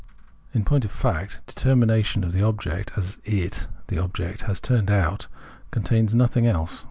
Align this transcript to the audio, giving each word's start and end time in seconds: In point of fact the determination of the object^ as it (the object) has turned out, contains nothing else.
In 0.51 0.65
point 0.65 0.83
of 0.83 0.89
fact 0.89 1.41
the 1.45 1.53
determination 1.53 2.23
of 2.23 2.31
the 2.33 2.39
object^ 2.39 2.97
as 2.97 3.19
it 3.23 3.67
(the 3.89 3.99
object) 3.99 4.41
has 4.49 4.59
turned 4.59 4.89
out, 4.89 5.27
contains 5.69 6.15
nothing 6.15 6.47
else. 6.47 6.79